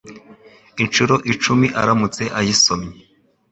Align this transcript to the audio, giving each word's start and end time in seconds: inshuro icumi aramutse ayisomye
inshuro 0.83 1.15
icumi 1.33 1.67
aramutse 1.81 2.23
ayisomye 2.39 2.93